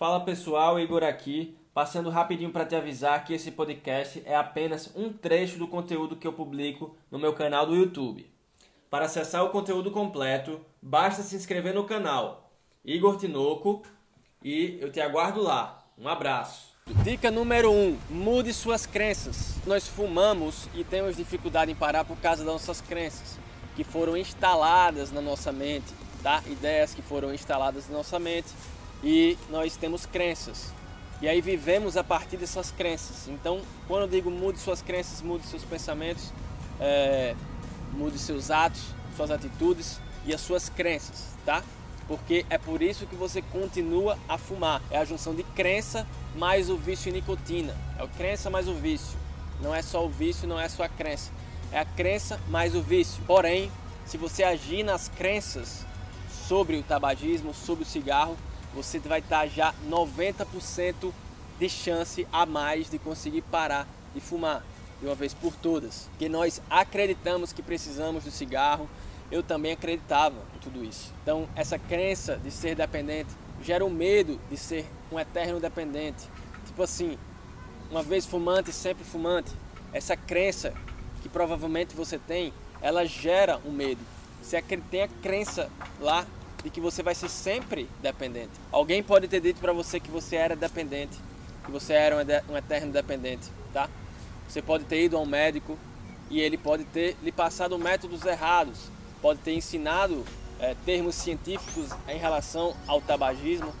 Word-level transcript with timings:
Fala 0.00 0.18
pessoal, 0.20 0.80
Igor 0.80 1.04
aqui, 1.04 1.54
passando 1.74 2.08
rapidinho 2.08 2.50
para 2.50 2.64
te 2.64 2.74
avisar 2.74 3.22
que 3.22 3.34
esse 3.34 3.50
podcast 3.50 4.22
é 4.24 4.34
apenas 4.34 4.90
um 4.96 5.12
trecho 5.12 5.58
do 5.58 5.68
conteúdo 5.68 6.16
que 6.16 6.26
eu 6.26 6.32
publico 6.32 6.96
no 7.10 7.18
meu 7.18 7.34
canal 7.34 7.66
do 7.66 7.76
YouTube. 7.76 8.26
Para 8.88 9.04
acessar 9.04 9.44
o 9.44 9.50
conteúdo 9.50 9.90
completo, 9.90 10.58
basta 10.80 11.22
se 11.22 11.36
inscrever 11.36 11.74
no 11.74 11.84
canal 11.84 12.50
Igor 12.82 13.18
Tinoco 13.18 13.82
e 14.42 14.78
eu 14.80 14.90
te 14.90 15.02
aguardo 15.02 15.42
lá. 15.42 15.84
Um 15.98 16.08
abraço. 16.08 16.74
Dica 17.04 17.30
número 17.30 17.70
1: 17.70 17.74
um, 17.74 17.98
mude 18.08 18.54
suas 18.54 18.86
crenças. 18.86 19.56
Nós 19.66 19.86
fumamos 19.86 20.66
e 20.74 20.82
temos 20.82 21.14
dificuldade 21.14 21.72
em 21.72 21.76
parar 21.76 22.06
por 22.06 22.16
causa 22.16 22.42
das 22.42 22.54
nossas 22.54 22.80
crenças, 22.80 23.38
que 23.76 23.84
foram 23.84 24.16
instaladas 24.16 25.12
na 25.12 25.20
nossa 25.20 25.52
mente, 25.52 25.92
tá? 26.22 26.42
Ideias 26.46 26.94
que 26.94 27.02
foram 27.02 27.34
instaladas 27.34 27.86
na 27.86 27.98
nossa 27.98 28.18
mente 28.18 28.48
e 29.02 29.36
nós 29.48 29.76
temos 29.76 30.06
crenças. 30.06 30.72
E 31.22 31.28
aí 31.28 31.40
vivemos 31.40 31.96
a 31.96 32.04
partir 32.04 32.36
dessas 32.36 32.70
crenças. 32.70 33.28
Então, 33.28 33.60
quando 33.86 34.02
eu 34.02 34.08
digo 34.08 34.30
mude 34.30 34.58
suas 34.58 34.80
crenças, 34.80 35.20
mude 35.20 35.46
seus 35.46 35.64
pensamentos, 35.64 36.32
é, 36.80 37.34
mude 37.92 38.18
seus 38.18 38.50
atos, 38.50 38.82
suas 39.16 39.30
atitudes 39.30 40.00
e 40.24 40.34
as 40.34 40.40
suas 40.40 40.68
crenças, 40.68 41.34
tá? 41.44 41.62
Porque 42.08 42.44
é 42.50 42.58
por 42.58 42.82
isso 42.82 43.06
que 43.06 43.14
você 43.14 43.42
continua 43.42 44.18
a 44.28 44.36
fumar. 44.36 44.82
É 44.90 44.98
a 44.98 45.04
junção 45.04 45.34
de 45.34 45.42
crença 45.42 46.06
mais 46.34 46.68
o 46.68 46.76
vício 46.76 47.08
em 47.08 47.12
nicotina. 47.12 47.76
É 47.98 48.02
a 48.02 48.08
crença 48.08 48.50
mais 48.50 48.66
o 48.66 48.74
vício. 48.74 49.16
Não 49.60 49.74
é 49.74 49.82
só 49.82 50.04
o 50.04 50.08
vício, 50.08 50.48
não 50.48 50.58
é 50.58 50.68
só 50.68 50.82
a 50.82 50.88
crença. 50.88 51.30
É 51.70 51.78
a 51.78 51.84
crença 51.84 52.40
mais 52.48 52.74
o 52.74 52.82
vício. 52.82 53.22
Porém, 53.26 53.70
se 54.06 54.16
você 54.16 54.42
agir 54.42 54.82
nas 54.82 55.08
crenças 55.08 55.86
sobre 56.48 56.78
o 56.78 56.82
tabagismo, 56.82 57.54
sobre 57.54 57.84
o 57.84 57.86
cigarro, 57.86 58.36
você 58.74 58.98
vai 58.98 59.20
estar 59.20 59.46
já 59.46 59.74
90% 59.88 61.12
de 61.58 61.68
chance 61.68 62.26
a 62.32 62.46
mais 62.46 62.88
de 62.90 62.98
conseguir 62.98 63.42
parar 63.42 63.86
de 64.14 64.20
fumar 64.20 64.64
de 65.00 65.06
uma 65.06 65.14
vez 65.14 65.34
por 65.34 65.54
todas. 65.54 66.08
Que 66.18 66.28
nós 66.28 66.60
acreditamos 66.68 67.52
que 67.52 67.62
precisamos 67.62 68.24
do 68.24 68.30
cigarro, 68.30 68.88
eu 69.30 69.42
também 69.42 69.72
acreditava 69.72 70.36
em 70.56 70.58
tudo 70.58 70.84
isso. 70.84 71.12
Então, 71.22 71.48
essa 71.54 71.78
crença 71.78 72.36
de 72.36 72.50
ser 72.50 72.74
dependente 72.74 73.30
gera 73.62 73.84
o 73.84 73.90
medo 73.90 74.40
de 74.50 74.56
ser 74.56 74.86
um 75.10 75.18
eterno 75.18 75.60
dependente. 75.60 76.28
Tipo 76.66 76.82
assim, 76.82 77.18
uma 77.90 78.02
vez 78.02 78.26
fumante, 78.26 78.72
sempre 78.72 79.04
fumante. 79.04 79.52
Essa 79.92 80.16
crença 80.16 80.72
que 81.22 81.28
provavelmente 81.28 81.94
você 81.94 82.18
tem, 82.18 82.52
ela 82.80 83.04
gera 83.04 83.60
um 83.64 83.70
medo. 83.70 84.00
Você 84.42 84.60
tem 84.90 85.02
a 85.02 85.08
crença 85.08 85.70
lá 86.00 86.26
de 86.62 86.70
que 86.70 86.80
você 86.80 87.02
vai 87.02 87.14
ser 87.14 87.28
sempre 87.28 87.88
dependente. 88.02 88.50
Alguém 88.70 89.02
pode 89.02 89.28
ter 89.28 89.40
dito 89.40 89.60
para 89.60 89.72
você 89.72 89.98
que 89.98 90.10
você 90.10 90.36
era 90.36 90.54
dependente, 90.54 91.18
que 91.64 91.70
você 91.70 91.92
era 91.92 92.16
um 92.48 92.56
eterno 92.56 92.92
dependente, 92.92 93.48
tá? 93.72 93.88
Você 94.48 94.60
pode 94.60 94.84
ter 94.84 95.04
ido 95.04 95.16
a 95.16 95.20
um 95.20 95.26
médico 95.26 95.78
e 96.28 96.40
ele 96.40 96.58
pode 96.58 96.84
ter 96.84 97.16
lhe 97.22 97.32
passado 97.32 97.78
métodos 97.78 98.24
errados, 98.24 98.78
pode 99.20 99.40
ter 99.40 99.52
ensinado 99.52 100.24
é, 100.58 100.74
termos 100.84 101.14
científicos 101.14 101.90
em 102.08 102.18
relação 102.18 102.74
ao 102.86 103.00
tabagismo, 103.00 103.72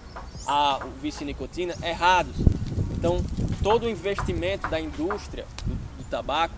ao 0.46 0.80
vício 1.02 1.26
nicotina 1.26 1.74
errados. 1.82 2.34
Então, 2.92 3.24
todo 3.62 3.84
o 3.84 3.88
investimento 3.88 4.68
da 4.68 4.80
indústria 4.80 5.46
do, 5.64 5.74
do 5.74 6.04
tabaco 6.10 6.54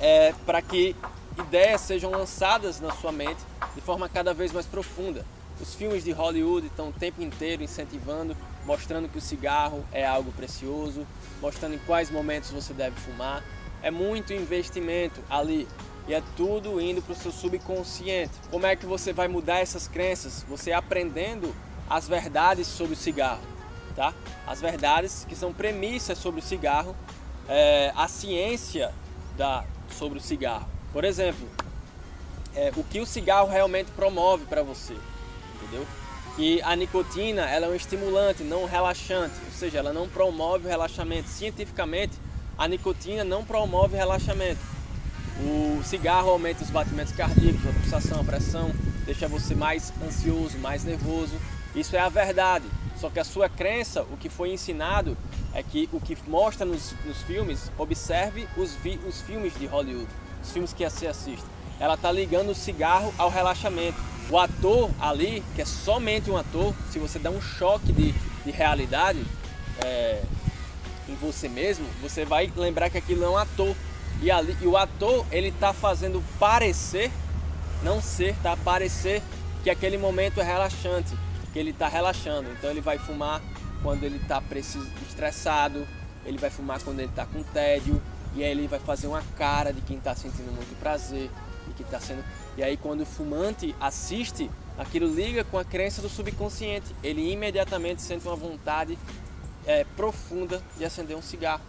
é 0.00 0.32
para 0.44 0.60
que 0.62 0.96
ideias 1.38 1.80
sejam 1.82 2.10
lançadas 2.10 2.80
na 2.80 2.92
sua 2.92 3.12
mente 3.12 3.40
de 3.74 3.80
forma 3.80 4.08
cada 4.08 4.32
vez 4.34 4.52
mais 4.52 4.66
profunda. 4.66 5.24
Os 5.60 5.74
filmes 5.74 6.04
de 6.04 6.10
Hollywood 6.10 6.66
estão 6.66 6.88
o 6.88 6.92
tempo 6.92 7.22
inteiro 7.22 7.62
incentivando, 7.62 8.36
mostrando 8.64 9.08
que 9.08 9.18
o 9.18 9.20
cigarro 9.20 9.84
é 9.92 10.06
algo 10.06 10.32
precioso, 10.32 11.06
mostrando 11.40 11.74
em 11.74 11.78
quais 11.80 12.10
momentos 12.10 12.50
você 12.50 12.72
deve 12.72 12.98
fumar. 13.00 13.44
É 13.82 13.90
muito 13.90 14.32
investimento 14.32 15.20
ali 15.28 15.68
e 16.08 16.14
é 16.14 16.22
tudo 16.36 16.80
indo 16.80 17.02
para 17.02 17.12
o 17.12 17.16
seu 17.16 17.30
subconsciente. 17.30 18.32
Como 18.50 18.66
é 18.66 18.74
que 18.74 18.86
você 18.86 19.12
vai 19.12 19.28
mudar 19.28 19.58
essas 19.58 19.86
crenças? 19.86 20.44
Você 20.48 20.72
aprendendo 20.72 21.54
as 21.88 22.08
verdades 22.08 22.66
sobre 22.66 22.94
o 22.94 22.96
cigarro, 22.96 23.42
tá? 23.94 24.14
As 24.46 24.60
verdades 24.60 25.26
que 25.28 25.36
são 25.36 25.52
premissas 25.52 26.16
sobre 26.18 26.40
o 26.40 26.42
cigarro, 26.42 26.96
é, 27.48 27.92
a 27.96 28.08
ciência 28.08 28.92
da, 29.36 29.64
sobre 29.90 30.18
o 30.18 30.22
cigarro. 30.22 30.68
Por 30.92 31.04
exemplo, 31.04 31.46
é, 32.54 32.72
o 32.76 32.84
que 32.84 33.00
o 33.00 33.06
cigarro 33.06 33.48
realmente 33.48 33.90
promove 33.92 34.44
para 34.46 34.62
você, 34.62 34.96
entendeu? 35.56 35.86
Que 36.36 36.60
a 36.62 36.74
nicotina 36.74 37.42
ela 37.42 37.66
é 37.66 37.68
um 37.68 37.74
estimulante, 37.74 38.42
não 38.42 38.62
um 38.62 38.66
relaxante, 38.66 39.34
ou 39.44 39.52
seja, 39.52 39.78
ela 39.78 39.92
não 39.92 40.08
promove 40.08 40.66
o 40.66 40.68
relaxamento. 40.68 41.28
Cientificamente, 41.28 42.14
a 42.56 42.66
nicotina 42.68 43.24
não 43.24 43.44
promove 43.44 43.96
relaxamento. 43.96 44.60
O 45.40 45.82
cigarro 45.82 46.30
aumenta 46.30 46.62
os 46.62 46.70
batimentos 46.70 47.12
cardíacos, 47.12 47.66
a 47.66 47.72
pulsação, 47.72 48.20
a 48.20 48.24
pressão, 48.24 48.70
deixa 49.06 49.26
você 49.26 49.54
mais 49.54 49.92
ansioso, 50.02 50.58
mais 50.58 50.84
nervoso. 50.84 51.34
Isso 51.74 51.96
é 51.96 52.00
a 52.00 52.08
verdade. 52.08 52.66
Só 52.96 53.08
que 53.08 53.18
a 53.18 53.24
sua 53.24 53.48
crença, 53.48 54.02
o 54.02 54.16
que 54.16 54.28
foi 54.28 54.52
ensinado, 54.52 55.16
é 55.54 55.62
que 55.62 55.88
o 55.92 56.00
que 56.00 56.16
mostra 56.28 56.66
nos, 56.66 56.94
nos 57.04 57.22
filmes, 57.22 57.70
observe 57.78 58.46
os, 58.56 58.74
vi, 58.74 59.00
os 59.08 59.22
filmes 59.22 59.58
de 59.58 59.66
Hollywood, 59.66 60.08
os 60.42 60.52
filmes 60.52 60.72
que 60.72 60.88
você 60.88 61.06
assiste 61.06 61.44
ela 61.80 61.96
tá 61.96 62.12
ligando 62.12 62.50
o 62.50 62.54
cigarro 62.54 63.12
ao 63.16 63.30
relaxamento. 63.30 63.98
O 64.28 64.38
ator 64.38 64.90
ali, 65.00 65.42
que 65.56 65.62
é 65.62 65.64
somente 65.64 66.30
um 66.30 66.36
ator, 66.36 66.74
se 66.92 66.98
você 66.98 67.18
dá 67.18 67.30
um 67.30 67.40
choque 67.40 67.92
de, 67.92 68.12
de 68.44 68.50
realidade 68.52 69.24
é, 69.82 70.22
em 71.08 71.14
você 71.16 71.48
mesmo, 71.48 71.86
você 72.00 72.24
vai 72.24 72.52
lembrar 72.54 72.90
que 72.90 72.98
aquilo 72.98 73.24
é 73.24 73.28
um 73.28 73.36
ator. 73.36 73.74
E, 74.22 74.30
ali, 74.30 74.56
e 74.60 74.66
o 74.66 74.76
ator, 74.76 75.26
ele 75.32 75.50
tá 75.50 75.72
fazendo 75.72 76.22
parecer, 76.38 77.10
não 77.82 78.00
ser, 78.00 78.36
tá? 78.42 78.56
Parecer 78.58 79.22
que 79.64 79.70
aquele 79.70 79.96
momento 79.96 80.40
é 80.40 80.44
relaxante, 80.44 81.16
que 81.52 81.58
ele 81.58 81.72
tá 81.72 81.88
relaxando. 81.88 82.50
Então 82.52 82.70
ele 82.70 82.82
vai 82.82 82.98
fumar 82.98 83.40
quando 83.82 84.04
ele 84.04 84.18
tá 84.28 84.40
preciso, 84.40 84.86
estressado, 85.08 85.88
ele 86.26 86.36
vai 86.36 86.50
fumar 86.50 86.80
quando 86.82 87.00
ele 87.00 87.10
tá 87.16 87.24
com 87.24 87.42
tédio, 87.42 88.00
e 88.36 88.44
aí 88.44 88.50
ele 88.50 88.68
vai 88.68 88.78
fazer 88.78 89.06
uma 89.06 89.22
cara 89.38 89.72
de 89.72 89.80
quem 89.80 89.96
está 89.96 90.14
sentindo 90.14 90.52
muito 90.52 90.78
prazer 90.78 91.30
e 91.70 91.74
que 91.74 91.82
está 91.82 92.00
sendo. 92.00 92.24
E 92.56 92.62
aí 92.62 92.76
quando 92.76 93.02
o 93.02 93.06
fumante 93.06 93.74
assiste, 93.80 94.50
aquilo 94.76 95.06
liga 95.06 95.44
com 95.44 95.58
a 95.58 95.64
crença 95.64 96.02
do 96.02 96.08
subconsciente. 96.08 96.94
Ele 97.02 97.32
imediatamente 97.32 98.02
sente 98.02 98.26
uma 98.26 98.36
vontade 98.36 98.98
é, 99.66 99.84
profunda 99.96 100.62
de 100.76 100.84
acender 100.84 101.16
um 101.16 101.22
cigarro, 101.22 101.62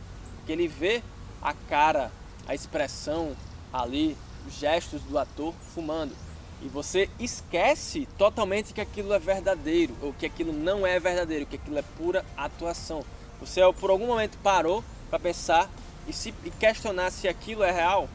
que 0.46 0.52
ele 0.52 0.68
vê 0.68 1.04
a 1.42 1.54
cara, 1.54 2.12
a 2.48 2.56
expressão 2.56 3.36
ali, 3.72 4.18
os 4.48 4.56
gestos 4.56 5.02
do 5.04 5.18
ator 5.18 5.54
fumando. 5.74 6.16
E 6.62 6.68
você 6.68 7.10
esquece 7.20 8.08
totalmente 8.18 8.74
que 8.74 8.82
aquilo 8.82 9.14
é 9.14 9.20
verdadeiro, 9.20 9.96
ou 10.02 10.14
que 10.14 10.26
aquilo 10.26 10.54
não 10.54 10.86
é 10.86 11.00
verdadeiro, 11.00 11.46
que 11.46 11.56
aquilo 11.56 11.80
é 11.80 11.84
pura 11.98 12.24
atuação. 12.38 13.04
Você 13.40 13.62
por 13.80 13.90
algum 13.90 14.06
momento 14.06 14.38
parou 14.44 14.84
para 15.10 15.20
pensar 15.20 15.70
e 16.08 16.14
se 16.14 16.34
e 16.46 16.52
questionar 16.52 17.12
se 17.12 17.28
aquilo 17.28 17.64
é 17.64 17.72
real 17.72 18.08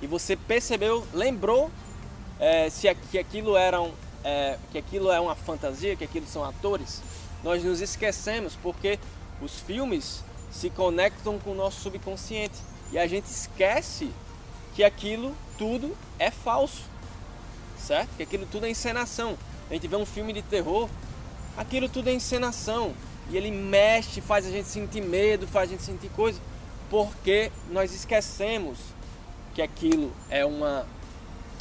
e 0.00 0.06
você 0.06 0.36
percebeu, 0.36 1.06
lembrou 1.12 1.70
é, 2.38 2.68
se 2.68 2.92
que 3.10 3.18
aquilo 3.18 3.56
eram 3.56 3.92
é, 4.24 4.58
que 4.72 4.78
aquilo 4.78 5.10
é 5.10 5.20
uma 5.20 5.34
fantasia, 5.34 5.96
que 5.96 6.04
aquilo 6.04 6.26
são 6.26 6.44
atores, 6.44 7.02
nós 7.44 7.62
nos 7.62 7.80
esquecemos 7.80 8.56
porque 8.62 8.98
os 9.40 9.60
filmes 9.60 10.24
se 10.50 10.70
conectam 10.70 11.38
com 11.38 11.52
o 11.52 11.54
nosso 11.54 11.80
subconsciente 11.80 12.56
e 12.90 12.98
a 12.98 13.06
gente 13.06 13.26
esquece 13.26 14.10
que 14.74 14.82
aquilo 14.82 15.34
tudo 15.56 15.96
é 16.18 16.30
falso, 16.30 16.82
certo? 17.78 18.10
Que 18.16 18.22
aquilo 18.22 18.46
tudo 18.46 18.66
é 18.66 18.70
encenação. 18.70 19.38
A 19.70 19.74
gente 19.74 19.88
vê 19.88 19.96
um 19.96 20.06
filme 20.06 20.32
de 20.32 20.42
terror, 20.42 20.88
aquilo 21.56 21.88
tudo 21.88 22.08
é 22.08 22.12
encenação 22.12 22.94
e 23.30 23.36
ele 23.36 23.50
mexe, 23.50 24.20
faz 24.20 24.46
a 24.46 24.50
gente 24.50 24.68
sentir 24.68 25.00
medo, 25.00 25.46
faz 25.46 25.68
a 25.68 25.72
gente 25.72 25.82
sentir 25.82 26.10
coisa 26.10 26.40
porque 26.88 27.50
nós 27.70 27.92
esquecemos 27.92 28.78
que 29.56 29.62
aquilo 29.62 30.12
é 30.28 30.44
uma 30.44 30.84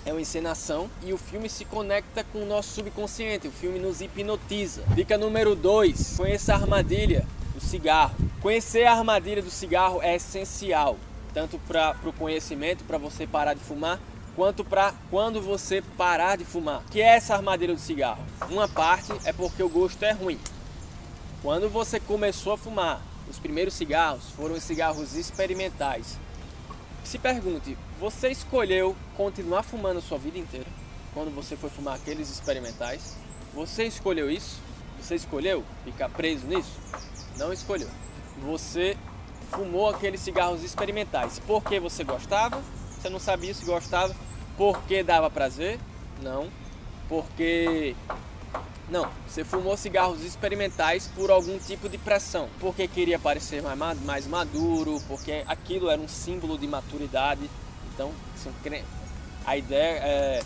é 0.05 0.11
uma 0.11 0.19
encenação 0.19 0.89
e 1.01 1.13
o 1.13 1.17
filme 1.17 1.49
se 1.49 1.63
conecta 1.63 2.25
com 2.25 2.43
o 2.43 2.45
nosso 2.45 2.69
subconsciente, 2.75 3.47
o 3.47 3.51
filme 3.51 3.79
nos 3.79 4.01
hipnotiza. 4.01 4.83
Dica 4.93 5.17
número 5.17 5.55
2: 5.55 6.17
conheça 6.17 6.53
a 6.53 6.57
armadilha 6.57 7.25
do 7.53 7.61
cigarro. 7.61 8.13
Conhecer 8.41 8.83
a 8.83 8.91
armadilha 8.91 9.41
do 9.41 9.49
cigarro 9.49 10.01
é 10.03 10.13
essencial, 10.13 10.97
tanto 11.33 11.57
para 11.57 11.95
o 12.03 12.11
conhecimento, 12.11 12.83
para 12.83 12.97
você 12.97 13.25
parar 13.25 13.53
de 13.53 13.61
fumar, 13.61 13.97
quanto 14.35 14.65
para 14.65 14.93
quando 15.09 15.41
você 15.41 15.81
parar 15.97 16.35
de 16.35 16.43
fumar. 16.43 16.81
O 16.81 16.91
que 16.91 17.01
é 17.01 17.15
essa 17.15 17.33
armadilha 17.33 17.73
do 17.73 17.79
cigarro? 17.79 18.21
Uma 18.49 18.67
parte 18.67 19.13
é 19.23 19.31
porque 19.31 19.63
o 19.63 19.69
gosto 19.69 20.03
é 20.03 20.11
ruim. 20.11 20.39
Quando 21.41 21.69
você 21.69 21.97
começou 21.97 22.51
a 22.51 22.57
fumar, 22.57 23.01
os 23.29 23.39
primeiros 23.39 23.73
cigarros 23.73 24.25
foram 24.35 24.55
os 24.55 24.63
cigarros 24.63 25.15
experimentais. 25.15 26.24
Se 27.05 27.19
pergunte, 27.19 27.77
você 27.99 28.29
escolheu 28.29 28.95
continuar 29.15 29.61
fumando 29.61 30.01
sua 30.01 30.17
vida 30.17 30.39
inteira? 30.39 30.65
Quando 31.13 31.33
você 31.33 31.55
foi 31.55 31.69
fumar 31.69 31.95
aqueles 31.95 32.31
experimentais? 32.31 33.15
Você 33.53 33.85
escolheu 33.85 34.29
isso? 34.29 34.59
Você 34.99 35.13
escolheu 35.13 35.63
ficar 35.83 36.09
preso 36.09 36.47
nisso? 36.47 36.71
Não 37.37 37.53
escolheu. 37.53 37.87
Você 38.41 38.97
fumou 39.51 39.87
aqueles 39.87 40.19
cigarros 40.19 40.63
experimentais 40.63 41.39
porque 41.45 41.79
você 41.79 42.03
gostava? 42.03 42.59
Você 42.89 43.07
não 43.07 43.19
sabia 43.19 43.53
se 43.53 43.63
gostava? 43.65 44.15
Porque 44.57 45.03
dava 45.03 45.29
prazer? 45.29 45.79
Não. 46.23 46.49
Porque 47.07 47.95
não, 48.89 49.09
você 49.27 49.43
fumou 49.43 49.75
cigarros 49.75 50.23
experimentais 50.23 51.09
por 51.15 51.31
algum 51.31 51.57
tipo 51.57 51.89
de 51.89 51.97
pressão, 51.97 52.47
porque 52.59 52.87
queria 52.87 53.17
parecer 53.17 53.63
mais, 53.63 54.27
maduro, 54.27 55.01
porque 55.07 55.43
aquilo 55.47 55.89
era 55.89 55.99
um 55.99 56.07
símbolo 56.07 56.57
de 56.57 56.67
maturidade. 56.67 57.49
Então, 57.93 58.11
a 59.45 59.57
ideia 59.57 59.99
é 60.03 60.43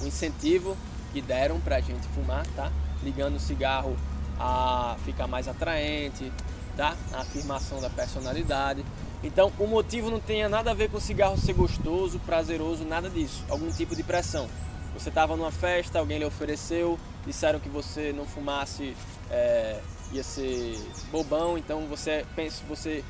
o 0.00 0.06
incentivo 0.06 0.76
que 1.12 1.20
deram 1.20 1.60
pra 1.60 1.80
gente 1.80 2.06
fumar, 2.08 2.46
tá? 2.56 2.72
Ligando 3.02 3.36
o 3.36 3.40
cigarro 3.40 3.96
a 4.38 4.96
ficar 5.04 5.26
mais 5.26 5.46
atraente, 5.46 6.32
tá? 6.76 6.96
A 7.12 7.20
afirmação 7.20 7.80
da 7.80 7.90
personalidade. 7.90 8.84
Então, 9.22 9.52
o 9.58 9.66
motivo 9.66 10.10
não 10.10 10.18
tenha 10.18 10.48
nada 10.48 10.70
a 10.70 10.74
ver 10.74 10.90
com 10.90 10.96
o 10.96 11.00
cigarro 11.00 11.36
ser 11.36 11.52
gostoso, 11.52 12.18
prazeroso, 12.20 12.84
nada 12.84 13.10
disso. 13.10 13.44
Algum 13.48 13.70
tipo 13.70 13.94
de 13.94 14.02
pressão. 14.02 14.48
Você 14.94 15.10
estava 15.10 15.36
numa 15.36 15.52
festa, 15.52 15.98
alguém 15.98 16.18
lhe 16.18 16.24
ofereceu, 16.24 16.98
disseram 17.26 17.60
que 17.60 17.68
você 17.68 18.12
não 18.12 18.26
fumasse 18.26 18.96
é, 19.30 19.80
ia 20.12 20.22
ser 20.22 20.78
bobão, 21.10 21.56
então 21.56 21.86
você 21.86 22.26
pensa, 22.34 22.62
você 22.68 23.04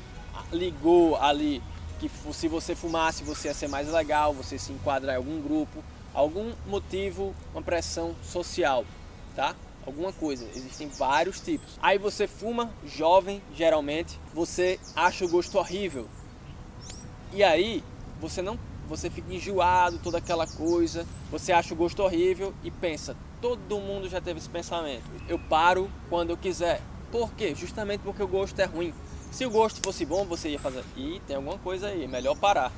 ligou 0.51 1.15
ali 1.17 1.61
que 1.99 2.09
se 2.33 2.47
você 2.47 2.75
fumasse 2.75 3.23
você 3.23 3.47
ia 3.47 3.53
ser 3.53 3.67
mais 3.67 3.87
legal, 3.87 4.33
você 4.33 4.57
se 4.57 4.71
enquadra 4.71 5.13
em 5.13 5.15
algum 5.15 5.41
grupo, 5.41 5.83
algum 6.13 6.51
motivo, 6.67 7.33
uma 7.53 7.61
pressão 7.61 8.15
social, 8.23 8.85
tá? 9.35 9.55
Alguma 9.85 10.13
coisa, 10.13 10.47
existem 10.55 10.87
vários 10.87 11.41
tipos. 11.41 11.77
Aí 11.81 11.97
você 11.97 12.25
fuma, 12.25 12.71
jovem, 12.85 13.41
geralmente, 13.53 14.19
você 14.33 14.79
acha 14.95 15.25
o 15.25 15.29
gosto 15.29 15.57
horrível. 15.57 16.07
E 17.33 17.43
aí 17.43 17.83
você 18.21 18.41
não 18.41 18.57
você 18.87 19.09
fica 19.09 19.33
enjoado, 19.33 19.97
toda 19.99 20.17
aquela 20.17 20.45
coisa, 20.45 21.05
você 21.31 21.51
acha 21.51 21.73
o 21.73 21.77
gosto 21.77 22.03
horrível 22.03 22.53
e 22.63 22.69
pensa, 22.69 23.15
todo 23.43 23.77
mundo 23.77 24.07
já 24.07 24.21
teve 24.21 24.39
esse 24.39 24.47
pensamento. 24.47 25.03
Eu 25.27 25.37
paro 25.37 25.91
quando 26.09 26.29
eu 26.29 26.37
quiser. 26.37 26.79
Por 27.11 27.33
quê? 27.33 27.53
Justamente 27.53 27.99
porque 27.99 28.23
o 28.23 28.27
gosto 28.27 28.57
é 28.57 28.63
ruim. 28.63 28.93
Se 29.33 29.45
o 29.45 29.49
gosto 29.49 29.81
fosse 29.83 30.05
bom, 30.05 30.23
você 30.23 30.47
ia 30.47 30.59
fazer, 30.59 30.81
e 30.95 31.21
tem 31.27 31.35
alguma 31.35 31.57
coisa 31.57 31.87
aí, 31.87 32.05
é 32.05 32.07
melhor 32.07 32.37
parar. 32.37 32.71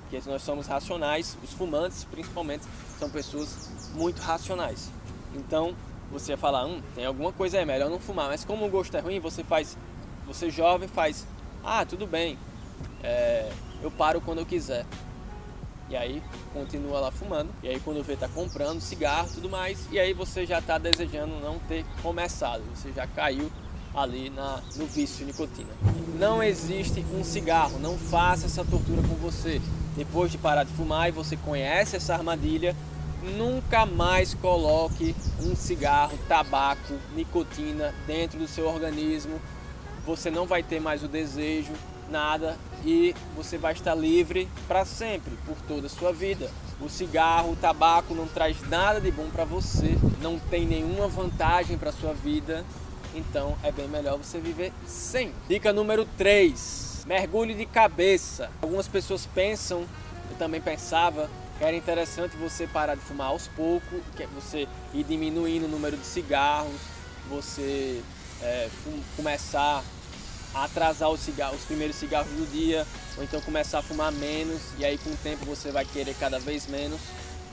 Porque 0.00 0.18
nós 0.30 0.40
somos 0.40 0.66
racionais, 0.66 1.36
os 1.44 1.52
fumantes 1.52 2.04
principalmente 2.04 2.64
são 2.98 3.10
pessoas 3.10 3.70
muito 3.94 4.20
racionais. 4.20 4.90
Então, 5.34 5.76
você 6.10 6.32
ia 6.32 6.38
falar, 6.38 6.64
hum, 6.64 6.80
tem 6.94 7.04
alguma 7.04 7.30
coisa 7.30 7.58
aí, 7.58 7.66
melhor 7.66 7.90
não 7.90 8.00
fumar. 8.00 8.28
Mas 8.28 8.46
como 8.46 8.64
o 8.64 8.70
gosto 8.70 8.96
é 8.96 9.00
ruim, 9.00 9.20
você 9.20 9.44
faz, 9.44 9.76
você 10.26 10.48
jovem 10.48 10.88
faz, 10.88 11.26
ah, 11.62 11.84
tudo 11.84 12.06
bem, 12.06 12.38
é, 13.02 13.52
eu 13.82 13.90
paro 13.90 14.22
quando 14.22 14.38
eu 14.38 14.46
quiser. 14.46 14.86
E 15.90 15.96
aí 15.96 16.22
continua 16.52 17.00
lá 17.00 17.10
fumando. 17.10 17.50
E 17.62 17.68
aí 17.68 17.80
quando 17.80 18.02
vê 18.02 18.16
tá 18.16 18.28
comprando 18.28 18.80
cigarro 18.80 19.28
tudo 19.34 19.48
mais. 19.48 19.88
E 19.90 19.98
aí 19.98 20.12
você 20.12 20.44
já 20.44 20.58
está 20.58 20.78
desejando 20.78 21.40
não 21.40 21.58
ter 21.60 21.84
começado. 22.02 22.62
Você 22.74 22.92
já 22.92 23.06
caiu 23.06 23.50
ali 23.94 24.30
na, 24.30 24.60
no 24.76 24.86
vício 24.86 25.18
de 25.18 25.24
nicotina. 25.26 25.70
Não 26.18 26.42
existe 26.42 27.04
um 27.14 27.24
cigarro. 27.24 27.78
Não 27.78 27.96
faça 27.96 28.46
essa 28.46 28.64
tortura 28.64 29.02
com 29.02 29.14
você. 29.14 29.60
Depois 29.96 30.30
de 30.30 30.38
parar 30.38 30.64
de 30.64 30.72
fumar 30.72 31.08
e 31.08 31.12
você 31.12 31.36
conhece 31.36 31.96
essa 31.96 32.14
armadilha, 32.14 32.76
nunca 33.36 33.84
mais 33.84 34.32
coloque 34.34 35.14
um 35.40 35.56
cigarro, 35.56 36.16
tabaco, 36.28 36.94
nicotina 37.16 37.94
dentro 38.06 38.38
do 38.38 38.46
seu 38.46 38.68
organismo. 38.68 39.40
Você 40.06 40.30
não 40.30 40.46
vai 40.46 40.62
ter 40.62 40.80
mais 40.80 41.02
o 41.02 41.08
desejo, 41.08 41.72
nada 42.10 42.56
e 42.84 43.14
você 43.36 43.58
vai 43.58 43.72
estar 43.72 43.94
livre 43.94 44.48
para 44.66 44.84
sempre, 44.84 45.32
por 45.46 45.56
toda 45.66 45.86
a 45.86 45.90
sua 45.90 46.12
vida. 46.12 46.50
O 46.80 46.88
cigarro, 46.88 47.52
o 47.52 47.56
tabaco 47.56 48.14
não 48.14 48.26
traz 48.26 48.56
nada 48.68 49.00
de 49.00 49.10
bom 49.10 49.28
para 49.30 49.44
você, 49.44 49.98
não 50.22 50.38
tem 50.38 50.66
nenhuma 50.66 51.08
vantagem 51.08 51.76
para 51.76 51.90
sua 51.90 52.14
vida, 52.14 52.64
então 53.14 53.56
é 53.62 53.72
bem 53.72 53.88
melhor 53.88 54.16
você 54.16 54.38
viver 54.38 54.72
sem. 54.86 55.32
Dica 55.48 55.72
número 55.72 56.06
3: 56.16 57.04
mergulhe 57.06 57.54
de 57.54 57.66
cabeça. 57.66 58.50
Algumas 58.62 58.86
pessoas 58.86 59.26
pensam, 59.26 59.80
eu 60.30 60.36
também 60.38 60.60
pensava, 60.60 61.28
que 61.58 61.64
era 61.64 61.76
interessante 61.76 62.36
você 62.36 62.66
parar 62.66 62.94
de 62.94 63.00
fumar 63.00 63.28
aos 63.28 63.48
poucos, 63.48 64.00
que 64.16 64.22
é 64.22 64.26
você 64.28 64.68
ir 64.94 65.04
diminuindo 65.04 65.66
o 65.66 65.68
número 65.68 65.96
de 65.96 66.06
cigarros, 66.06 66.80
você 67.28 68.00
é, 68.40 68.68
começar 69.16 69.82
atrasar 70.64 71.10
os, 71.10 71.20
cigarros, 71.20 71.60
os 71.60 71.64
primeiros 71.64 71.96
cigarros 71.96 72.30
do 72.32 72.50
dia, 72.50 72.86
ou 73.16 73.24
então 73.24 73.40
começar 73.40 73.78
a 73.78 73.82
fumar 73.82 74.12
menos, 74.12 74.60
e 74.78 74.84
aí 74.84 74.98
com 74.98 75.10
o 75.10 75.16
tempo 75.16 75.44
você 75.44 75.70
vai 75.70 75.84
querer 75.84 76.14
cada 76.14 76.38
vez 76.38 76.66
menos. 76.66 77.00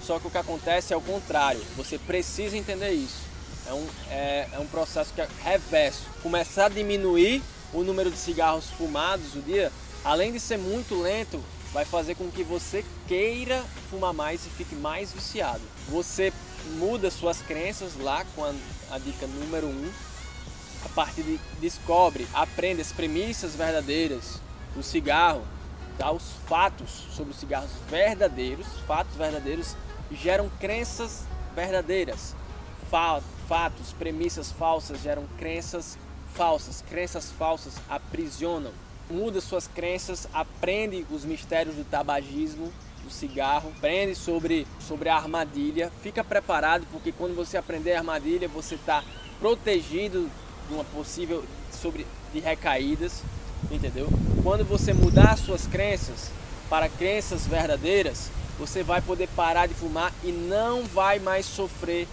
Só 0.04 0.19
que 0.19 0.28
o 0.28 0.31
que 0.31 0.38
acontece 0.38 0.94
é 0.94 0.98
o 0.98 1.02
contrário, 1.02 1.62
você 1.75 1.98
precisa 1.98 2.56
entender 2.57 2.92
isso. 2.92 3.25
É 3.68 3.74
um, 3.74 3.88
é, 4.12 4.48
é 4.54 4.60
um 4.60 4.68
processo 4.68 5.12
que 5.13 5.22
é 5.22 5.28
reverso. 5.44 6.04
Começar 6.22 6.66
a 6.66 6.69
diminuir 6.69 7.42
o 7.74 7.84
número 7.84 8.12
de 8.12 8.18
cigarros 8.18 8.66
fumados 8.78 9.31
do 9.31 9.42
dia, 9.44 9.72
além 10.04 10.31
de 10.31 10.40
ser 10.40 10.57
muito 10.57 11.02
lento, 11.02 11.44
vai 11.74 11.84
fazer 11.84 12.16
com 12.16 12.30
que 12.30 12.44
você 12.44 12.86
queira 13.07 13.63
fumar 13.90 14.13
mais 14.13 14.46
e 14.46 14.50
fique 14.50 14.75
mais 14.75 15.12
viciado. 15.12 15.62
Você 15.90 16.31
muda 16.78 17.12
suas 17.12 17.42
crenças 17.42 17.98
lá 18.00 18.25
com 18.36 18.46
a, 18.46 18.54
a 18.92 18.98
dica 18.98 19.28
número 19.28 19.68
1, 19.68 19.69
um, 19.69 19.92
a 20.85 20.89
partir 20.89 21.23
de 21.23 21.39
descobre, 21.59 22.27
aprende 22.33 22.81
as 22.81 22.91
premissas 22.91 23.55
verdadeiras 23.55 24.39
do 24.75 24.83
cigarro, 24.83 25.43
tá? 25.97 26.11
os 26.11 26.33
fatos 26.47 27.07
sobre 27.11 27.31
os 27.31 27.39
cigarros 27.39 27.71
verdadeiros, 27.89 28.67
fatos 28.87 29.15
verdadeiros 29.15 29.75
geram 30.11 30.49
crenças 30.59 31.23
verdadeiras. 31.55 32.35
Fatos, 33.47 33.91
premissas 33.97 34.51
falsas 34.51 35.01
geram 35.01 35.25
crenças 35.37 35.97
falsas. 36.33 36.83
Crenças 36.87 37.31
falsas 37.31 37.73
aprisionam. 37.89 38.71
Muda 39.09 39.41
suas 39.41 39.67
crenças, 39.67 40.27
aprende 40.33 41.05
os 41.11 41.25
mistérios 41.25 41.75
do 41.75 41.83
tabagismo, 41.83 42.71
do 43.03 43.11
cigarro, 43.11 43.71
aprende 43.77 44.15
sobre, 44.15 44.65
sobre 44.79 45.09
a 45.09 45.15
armadilha. 45.15 45.91
Fica 46.01 46.23
preparado 46.23 46.87
porque 46.91 47.11
quando 47.11 47.35
você 47.35 47.57
aprender 47.57 47.93
a 47.93 47.99
armadilha, 47.99 48.47
você 48.47 48.75
está 48.75 49.03
protegido 49.39 50.29
de 50.67 50.73
uma 50.73 50.83
possível 50.83 51.44
sobre 51.71 52.06
de 52.33 52.39
recaídas, 52.39 53.21
entendeu? 53.71 54.07
Quando 54.44 54.63
você 54.63 54.94
mudar 54.94 55.37
suas 55.37 55.68
crenças 55.68 56.30
para 56.69 56.90
crenças 56.90 57.45
verdadeiras, 57.47 58.30
você 58.57 58.83
vai 58.83 59.01
poder 59.01 59.28
parar 59.35 59.68
de 59.68 59.73
fumar 59.73 60.13
e 60.23 60.31
não 60.31 60.83
vai 60.83 61.19
mais 61.19 61.45
sofrer 61.45 62.07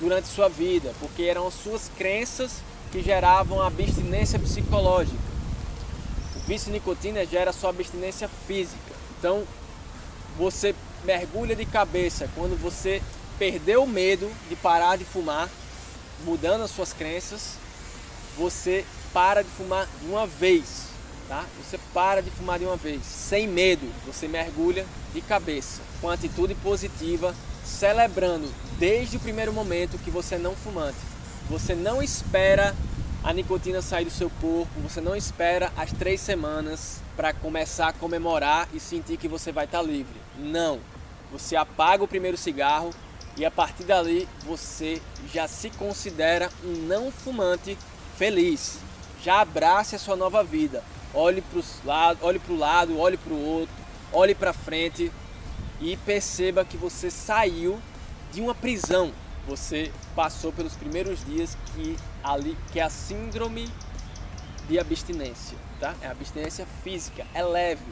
durante 0.00 0.28
sua 0.28 0.48
vida, 0.48 0.92
porque 1.00 1.22
eram 1.24 1.46
as 1.46 1.54
suas 1.54 1.90
crenças 1.96 2.60
que 2.92 3.02
geravam 3.02 3.62
abstinência 3.62 4.38
psicológica. 4.38 5.16
O 6.36 6.40
vício 6.40 6.72
nicotina 6.72 7.24
gera 7.24 7.52
sua 7.52 7.70
abstinência 7.70 8.28
física. 8.46 8.94
Então, 9.18 9.44
você 10.36 10.74
mergulha 11.04 11.56
de 11.56 11.64
cabeça 11.64 12.28
quando 12.34 12.60
você 12.60 13.02
perdeu 13.38 13.82
o 13.84 13.88
medo 13.88 14.30
de 14.48 14.56
parar 14.56 14.96
de 14.96 15.04
fumar, 15.04 15.48
mudando 16.24 16.62
as 16.62 16.70
suas 16.70 16.92
crenças 16.92 17.58
você 18.36 18.84
para 19.12 19.42
de 19.42 19.50
fumar 19.50 19.86
de 20.00 20.06
uma 20.08 20.26
vez, 20.26 20.88
tá? 21.28 21.44
Você 21.62 21.78
para 21.94 22.20
de 22.22 22.30
fumar 22.30 22.58
de 22.58 22.64
uma 22.64 22.76
vez, 22.76 23.04
sem 23.04 23.48
medo, 23.48 23.86
você 24.04 24.28
mergulha 24.28 24.86
de 25.14 25.20
cabeça, 25.20 25.80
com 26.00 26.10
atitude 26.10 26.54
positiva, 26.56 27.34
celebrando 27.64 28.48
desde 28.78 29.16
o 29.16 29.20
primeiro 29.20 29.52
momento 29.52 29.98
que 29.98 30.10
você 30.10 30.34
é 30.34 30.38
não 30.38 30.54
fumante. 30.54 30.98
Você 31.48 31.74
não 31.74 32.02
espera 32.02 32.74
a 33.24 33.32
nicotina 33.32 33.82
sair 33.82 34.04
do 34.04 34.10
seu 34.10 34.30
corpo, 34.30 34.68
você 34.80 35.00
não 35.00 35.16
espera 35.16 35.72
as 35.76 35.92
três 35.92 36.20
semanas 36.20 37.00
para 37.16 37.32
começar 37.32 37.88
a 37.88 37.92
comemorar 37.92 38.68
e 38.72 38.78
sentir 38.78 39.16
que 39.16 39.26
você 39.26 39.50
vai 39.50 39.64
estar 39.64 39.78
tá 39.78 39.84
livre. 39.84 40.14
Não. 40.38 40.78
Você 41.32 41.56
apaga 41.56 42.04
o 42.04 42.08
primeiro 42.08 42.36
cigarro 42.36 42.90
e 43.36 43.44
a 43.44 43.50
partir 43.50 43.84
dali 43.84 44.28
você 44.44 45.02
já 45.32 45.48
se 45.48 45.70
considera 45.70 46.50
um 46.64 46.72
não 46.86 47.10
fumante 47.10 47.76
feliz. 48.16 48.78
Já 49.22 49.40
abrace 49.40 49.96
a 49.96 49.98
sua 49.98 50.16
nova 50.16 50.42
vida. 50.42 50.82
Olhe 51.14 51.40
para 51.40 51.60
lado, 51.84 52.18
olhe 52.22 52.38
para 52.38 52.52
o 52.52 52.58
lado, 52.58 52.98
olhe 52.98 53.16
para 53.16 53.32
o 53.32 53.44
outro, 53.44 53.74
olhe 54.12 54.34
para 54.34 54.52
frente 54.52 55.10
e 55.80 55.96
perceba 55.98 56.64
que 56.64 56.76
você 56.76 57.10
saiu 57.10 57.80
de 58.32 58.40
uma 58.40 58.54
prisão. 58.54 59.12
Você 59.46 59.92
passou 60.14 60.52
pelos 60.52 60.74
primeiros 60.74 61.24
dias 61.24 61.56
que 61.74 61.96
ali 62.22 62.56
que 62.72 62.80
é 62.80 62.82
a 62.82 62.90
síndrome 62.90 63.70
de 64.68 64.78
abstinência, 64.78 65.56
tá? 65.78 65.94
É 66.02 66.08
abstinência 66.08 66.66
física, 66.82 67.26
é 67.32 67.42
leve. 67.42 67.84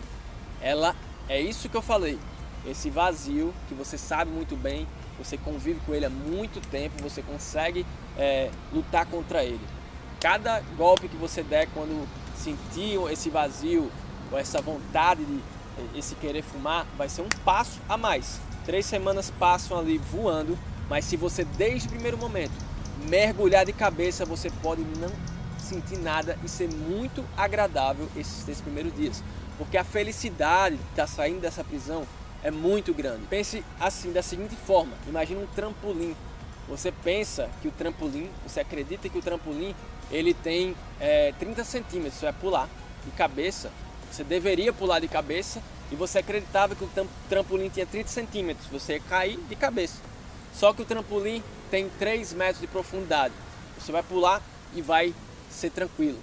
Ela 0.61 0.95
é 1.29 1.41
isso 1.41 1.69
que 1.69 1.77
eu 1.77 1.83
falei. 1.83 2.19
Esse 2.67 2.91
vazio 2.91 3.55
que 3.69 3.75
você 3.75 3.97
sabe 3.97 4.31
muito 4.31 4.57
bem 4.57 4.87
você 5.19 5.37
convive 5.37 5.81
com 5.87 5.95
ele 5.95 6.07
há 6.07 6.11
muito 6.11 6.61
tempo, 6.69 7.03
você 7.03 7.23
consegue 7.23 7.87
é, 8.17 8.51
lutar 8.73 9.07
contra 9.07 9.45
ele. 9.45 9.61
Cada 10.25 10.61
golpe 10.79 11.07
que 11.07 11.19
você 11.19 11.43
der 11.43 11.69
quando 11.75 12.09
sentir 12.35 12.99
esse 13.13 13.29
vazio 13.29 13.93
ou 14.33 14.39
essa 14.39 14.59
vontade 14.63 15.23
de 15.23 15.39
esse 15.95 16.15
querer 16.15 16.43
fumar, 16.43 16.87
vai 16.97 17.11
ser 17.11 17.21
um 17.21 17.29
passo 17.45 17.79
a 17.87 17.99
mais. 17.99 18.41
Três 18.65 18.87
semanas 18.87 19.31
passam 19.39 19.79
ali 19.79 19.99
voando, 19.99 20.59
mas 20.89 21.05
se 21.05 21.19
você 21.19 21.45
desde 21.45 21.89
o 21.89 21.91
primeiro 21.91 22.17
momento 22.17 22.55
mergulhar 23.07 23.67
de 23.67 23.75
cabeça, 23.75 24.25
você 24.25 24.49
pode 24.63 24.81
não 24.99 25.13
sentir 25.59 25.99
nada 25.99 26.39
e 26.43 26.49
ser 26.49 26.71
muito 26.73 27.23
agradável 27.37 28.09
esses 28.17 28.45
três 28.45 28.63
primeiros 28.63 28.95
dias. 28.95 29.23
Porque 29.59 29.77
a 29.77 29.85
felicidade 29.85 30.77
de 30.77 30.83
estar 30.85 31.07
saindo 31.07 31.43
dessa 31.43 31.63
prisão 31.63 32.07
é 32.43 32.51
muito 32.51 32.95
grande. 32.95 33.27
Pense 33.29 33.63
assim, 33.79 34.11
da 34.11 34.23
seguinte 34.23 34.57
forma: 34.57 34.95
imagine 35.07 35.43
um 35.43 35.47
trampolim. 35.55 36.17
Você 36.69 36.91
pensa 36.91 37.51
que 37.61 37.69
o 37.69 37.71
trampolim, 37.71 38.31
você 38.47 38.61
acredita 38.61 39.09
que 39.09 39.19
o 39.19 39.23
trampolim 39.23 39.75
ele 40.11 40.33
tem 40.33 40.75
é, 41.01 41.33
30 41.39 41.65
centímetros, 41.65 42.15
você 42.15 42.27
vai 42.27 42.35
pular 42.35 42.69
de 43.05 43.11
cabeça. 43.13 43.71
Você 44.11 44.25
deveria 44.25 44.73
pular 44.73 45.01
de 45.01 45.09
cabeça 45.09 45.63
e 45.91 45.97
você 45.97 46.19
acreditava 46.19 46.75
que 46.75 46.85
o 46.85 46.91
trampolim 47.29 47.69
tinha 47.69 47.85
30 47.85 48.09
centímetros, 48.09 48.67
você 48.69 48.95
ia 48.95 49.01
cair 49.01 49.39
de 49.49 49.57
cabeça. 49.57 50.01
Só 50.55 50.73
que 50.73 50.83
o 50.83 50.85
trampolim 50.85 51.43
tem 51.71 51.89
3 51.99 52.33
metros 52.33 52.61
de 52.61 52.67
profundidade. 52.67 53.35
Você 53.79 53.91
vai 53.91 54.03
pular 54.03 54.41
e 54.75 54.81
vai 54.81 55.13
ser 55.51 55.71
tranquilo, 55.71 56.19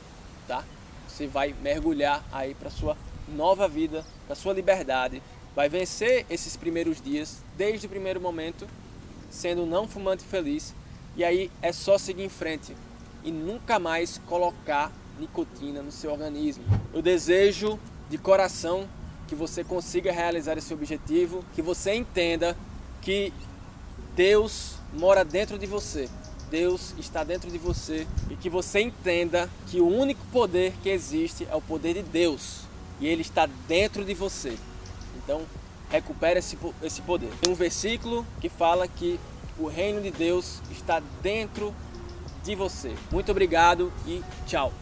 tá? 0.48 0.64
Você 1.08 1.28
vai 1.28 1.54
mergulhar 1.62 2.24
aí 2.32 2.54
para 2.54 2.70
sua 2.70 2.98
nova 3.28 3.68
vida, 3.68 4.06
para 4.26 4.36
sua 4.36 4.54
liberdade, 4.54 5.22
vai 5.56 5.68
vencer 5.68 6.26
esses 6.30 6.56
primeiros 6.56 7.02
dias, 7.02 7.44
desde 7.58 7.88
o 7.88 7.90
primeiro 7.90 8.20
momento, 8.20 8.68
sendo 9.32 9.66
não 9.66 9.88
fumante 9.88 10.24
feliz, 10.24 10.76
e 11.16 11.24
aí 11.24 11.50
é 11.62 11.72
só 11.74 11.98
seguir 11.98 12.24
em 12.24 12.30
frente 12.30 12.76
e 13.24 13.32
nunca 13.32 13.80
mais 13.80 14.20
colocar 14.28 14.92
nicotina 15.20 15.82
no 15.82 15.92
seu 15.92 16.12
organismo. 16.12 16.64
Eu 16.94 17.02
desejo 17.02 17.80
de 18.10 18.18
coração 18.18 18.88
que 19.28 19.36
você 19.36 19.64
consiga 19.64 20.12
realizar 20.12 20.58
esse 20.58 20.74
objetivo, 20.74 21.44
que 21.56 21.62
você 21.62 21.94
entenda 21.96 22.56
que 23.02 23.34
Deus 24.16 24.76
mora 24.94 25.24
dentro 25.24 25.58
de 25.58 25.66
você. 25.66 26.10
Deus 26.50 26.94
está 27.00 27.24
dentro 27.24 27.50
de 27.50 27.58
você 27.58 28.06
e 28.30 28.36
que 28.36 28.50
você 28.50 28.82
entenda 28.82 29.50
que 29.68 29.80
o 29.80 29.88
único 29.88 30.22
poder 30.34 30.74
que 30.84 30.90
existe 30.90 31.48
é 31.50 31.56
o 31.56 31.62
poder 31.62 31.94
de 31.94 32.04
Deus 32.04 32.62
e 33.00 33.08
ele 33.08 33.22
está 33.22 33.48
dentro 33.68 34.04
de 34.04 34.14
você. 34.14 34.58
Então, 35.16 35.44
recupere 35.92 36.40
esse, 36.40 36.58
esse 36.82 37.02
poder. 37.02 37.30
Tem 37.42 37.52
um 37.52 37.56
versículo 37.56 38.26
que 38.40 38.50
fala 38.50 38.88
que 38.88 39.20
o 39.58 39.68
reino 39.68 40.02
de 40.02 40.12
Deus 40.12 40.62
está 40.72 41.02
dentro 41.22 41.76
de 42.44 42.56
você. 42.56 42.96
Muito 43.12 43.32
obrigado 43.32 43.92
e 44.08 44.24
tchau. 44.48 44.74